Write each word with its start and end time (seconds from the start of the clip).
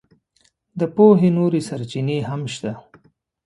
د 0.79 0.81
پوهې 0.95 1.29
نورې 1.37 1.61
سرچینې 1.67 2.17
هم 2.29 2.41
شته. 2.53 2.71